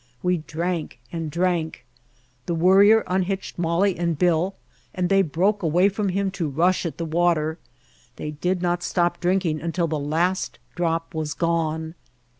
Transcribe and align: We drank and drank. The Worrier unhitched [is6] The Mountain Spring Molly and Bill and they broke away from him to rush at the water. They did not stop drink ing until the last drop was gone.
We 0.23 0.37
drank 0.37 0.99
and 1.11 1.29
drank. 1.29 1.85
The 2.47 2.55
Worrier 2.55 3.03
unhitched 3.05 3.57
[is6] 3.57 3.57
The 3.57 3.61
Mountain 3.61 3.61
Spring 3.61 3.61
Molly 3.61 3.97
and 3.99 4.17
Bill 4.17 4.55
and 4.95 5.09
they 5.09 5.21
broke 5.21 5.61
away 5.61 5.89
from 5.89 6.09
him 6.09 6.31
to 6.31 6.49
rush 6.49 6.87
at 6.87 6.97
the 6.97 7.05
water. 7.05 7.59
They 8.15 8.31
did 8.31 8.63
not 8.63 8.81
stop 8.81 9.19
drink 9.19 9.45
ing 9.45 9.61
until 9.61 9.85
the 9.85 9.99
last 9.99 10.57
drop 10.73 11.13
was 11.13 11.35
gone. 11.35 11.93